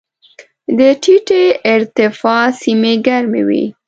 [0.77, 1.43] د ټیټې
[1.73, 3.63] ارتفاع سیمې ګرمې وي.